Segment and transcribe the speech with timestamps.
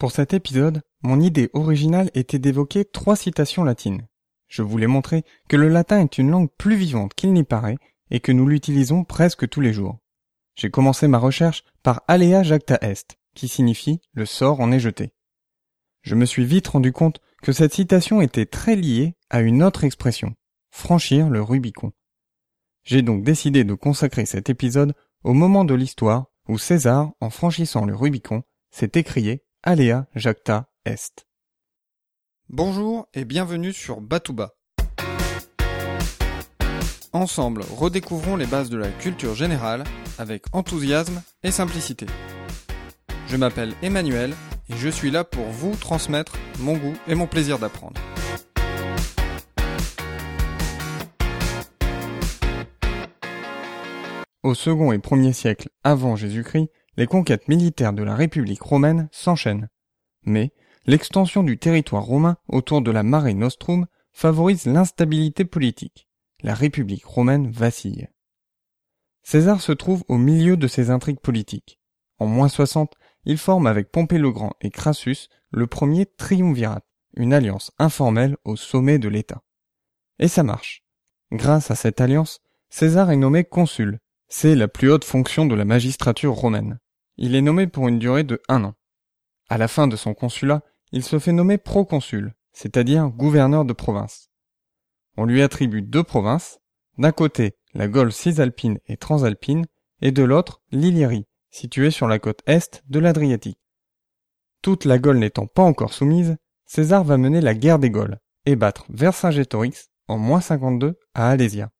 [0.00, 4.08] Pour cet épisode, mon idée originale était d'évoquer trois citations latines.
[4.48, 7.76] Je voulais montrer que le latin est une langue plus vivante qu'il n'y paraît
[8.10, 9.98] et que nous l'utilisons presque tous les jours.
[10.56, 15.12] J'ai commencé ma recherche par alea jacta est, qui signifie le sort en est jeté.
[16.00, 19.84] Je me suis vite rendu compte que cette citation était très liée à une autre
[19.84, 20.34] expression,
[20.70, 21.92] franchir le Rubicon.
[22.84, 24.94] J'ai donc décidé de consacrer cet épisode
[25.24, 31.26] au moment de l'histoire où César, en franchissant le Rubicon, s'est écrié Alea jacta est.
[32.48, 34.54] Bonjour et bienvenue sur Batouba.
[37.12, 39.84] Ensemble, redécouvrons les bases de la culture générale
[40.16, 42.06] avec enthousiasme et simplicité.
[43.26, 44.32] Je m'appelle Emmanuel
[44.70, 48.00] et je suis là pour vous transmettre mon goût et mon plaisir d'apprendre.
[54.42, 56.70] Au second et premier siècle avant Jésus-Christ,
[57.00, 59.70] les conquêtes militaires de la République romaine s'enchaînent.
[60.24, 60.52] Mais
[60.84, 66.10] l'extension du territoire romain autour de la Mare Nostrum favorise l'instabilité politique.
[66.42, 68.08] La République romaine vacille.
[69.22, 71.80] César se trouve au milieu de ces intrigues politiques.
[72.18, 72.92] En moins 60,
[73.24, 76.82] il forme avec Pompée le Grand et Crassus le premier triumvirat,
[77.16, 79.42] une alliance informelle au sommet de l'État.
[80.18, 80.84] Et ça marche.
[81.32, 84.00] Grâce à cette alliance, César est nommé consul.
[84.28, 86.78] C'est la plus haute fonction de la magistrature romaine.
[87.22, 88.74] Il est nommé pour une durée de un an.
[89.50, 94.30] À la fin de son consulat, il se fait nommer proconsul, c'est-à-dire gouverneur de province.
[95.18, 96.60] On lui attribue deux provinces,
[96.96, 99.66] d'un côté la Gaule cisalpine et transalpine,
[100.00, 103.60] et de l'autre l'Illyrie, située sur la côte est de l'Adriatique.
[104.62, 108.56] Toute la Gaule n'étant pas encore soumise, César va mener la guerre des Gaules et
[108.56, 111.70] battre Vercingétorix en moins 52 à Alésia.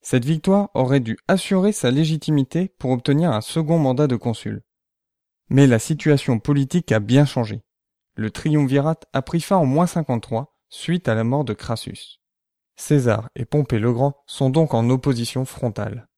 [0.00, 4.62] Cette victoire aurait dû assurer sa légitimité pour obtenir un second mandat de consul.
[5.50, 7.62] Mais la situation politique a bien changé.
[8.14, 12.20] Le triumvirat a pris fin en moins 53 suite à la mort de Crassus.
[12.76, 16.08] César et Pompée le Grand sont donc en opposition frontale.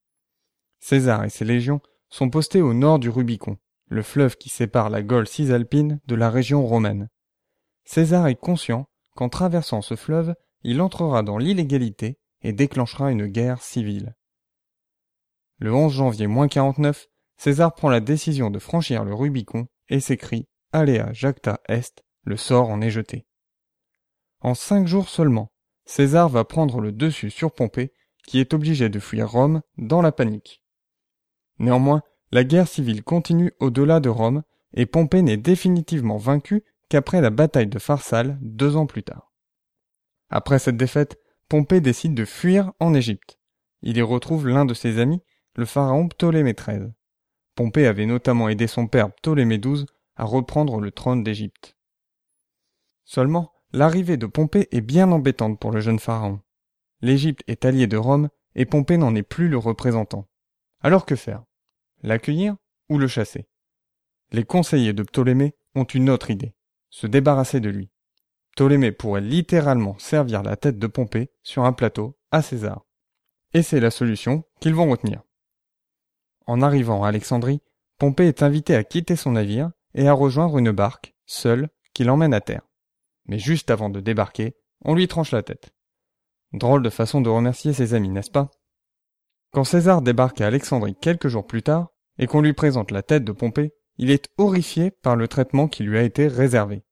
[0.81, 1.81] César et ses légions
[2.11, 6.31] sont postés au nord du Rubicon, le fleuve qui sépare la Gaule cisalpine de la
[6.31, 7.09] région romaine.
[7.85, 8.87] César est conscient
[9.17, 14.15] qu'en traversant ce fleuve, il entrera dans l'illégalité et déclenchera une guerre civile.
[15.59, 17.07] Le 11 janvier 49,
[17.37, 22.69] César prend la décision de franchir le Rubicon et s'écrie Alea jacta est, le sort
[22.71, 23.27] en est jeté.
[24.41, 25.53] En cinq jours seulement,
[25.85, 27.93] César va prendre le dessus sur Pompée,
[28.27, 30.63] qui est obligé de fuir Rome dans la panique.
[31.59, 34.43] Néanmoins, la guerre civile continue au-delà de Rome,
[34.73, 39.33] et Pompée n'est définitivement vaincu qu'après la bataille de Pharsale deux ans plus tard.
[40.29, 41.19] Après cette défaite,
[41.51, 43.41] Pompée décide de fuir en Égypte.
[43.83, 45.21] Il y retrouve l'un de ses amis,
[45.57, 46.93] le pharaon Ptolémée XIII.
[47.57, 49.85] Pompée avait notamment aidé son père Ptolémée XII
[50.15, 51.77] à reprendre le trône d'Égypte.
[53.05, 56.41] Seulement, l'arrivée de Pompée est bien embêtante pour le jeune pharaon.
[57.01, 60.29] L'Égypte est alliée de Rome et Pompée n'en est plus le représentant.
[60.83, 61.43] Alors que faire?
[62.05, 62.55] L'accueillir
[62.89, 63.49] ou le chasser?
[64.31, 66.55] Les conseillers de Ptolémée ont une autre idée,
[66.91, 67.91] se débarrasser de lui.
[68.57, 72.85] Ptolémée pourrait littéralement servir la tête de Pompée sur un plateau à César.
[73.55, 75.23] Et c'est la solution qu'ils vont retenir.
[76.47, 77.63] En arrivant à Alexandrie,
[77.99, 82.35] Pompée est invité à quitter son navire et à rejoindre une barque, seule, qui l'emmène
[82.35, 82.63] à terre.
[83.27, 85.75] Mais juste avant de débarquer, on lui tranche la tête.
[86.53, 88.51] Drôle de façon de remercier ses amis, n'est-ce pas?
[89.53, 91.89] Quand César débarque à Alexandrie quelques jours plus tard,
[92.19, 95.83] et qu'on lui présente la tête de Pompée, il est horrifié par le traitement qui
[95.83, 96.83] lui a été réservé.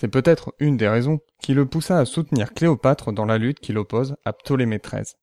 [0.00, 3.72] C'est peut-être une des raisons qui le poussa à soutenir Cléopâtre dans la lutte qui
[3.72, 5.16] l'oppose à Ptolémée XIII.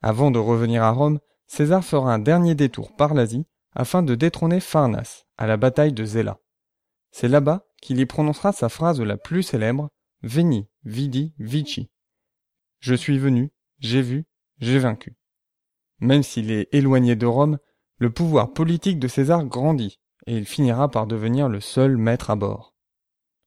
[0.00, 4.60] Avant de revenir à Rome, César fera un dernier détour par l'Asie afin de détrôner
[4.60, 6.38] Pharnace à la bataille de Zéla.
[7.10, 9.90] C'est là-bas qu'il y prononcera sa phrase la plus célèbre
[10.22, 11.90] Veni, vidi, vici.
[12.78, 14.24] Je suis venu, j'ai vu,
[14.60, 15.16] j'ai vaincu.
[15.98, 17.58] Même s'il est éloigné de Rome,
[17.98, 19.98] le pouvoir politique de César grandit
[20.28, 22.71] et il finira par devenir le seul maître à bord.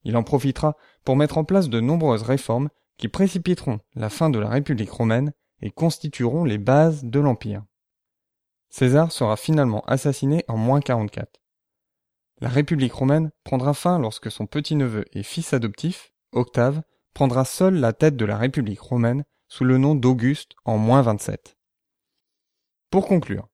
[0.05, 4.39] Il en profitera pour mettre en place de nombreuses réformes qui précipiteront la fin de
[4.39, 7.63] la République romaine et constitueront les bases de l'Empire.
[8.69, 11.41] César sera finalement assassiné en moins 44.
[12.41, 16.81] La République romaine prendra fin lorsque son petit-neveu et fils adoptif, Octave,
[17.13, 21.57] prendra seul la tête de la République romaine sous le nom d'Auguste en moins 27.
[22.91, 23.47] Pour conclure,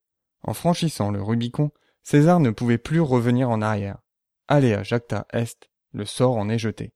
[0.44, 1.72] en franchissant le Rubicon,
[2.04, 4.00] César ne pouvait plus revenir en arrière.
[4.48, 6.94] Alea jacta est le sort en est jeté.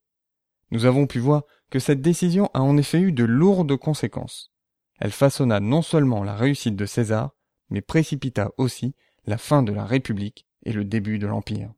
[0.71, 4.51] Nous avons pu voir que cette décision a en effet eu de lourdes conséquences.
[4.99, 7.31] Elle façonna non seulement la réussite de César,
[7.69, 8.95] mais précipita aussi
[9.25, 11.71] la fin de la République et le début de l'Empire.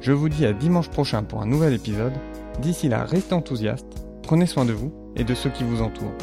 [0.00, 2.14] Je vous dis à dimanche prochain pour un nouvel épisode.
[2.60, 6.16] D'ici là, restez enthousiastes, prenez soin de vous et de ceux qui vous entourent.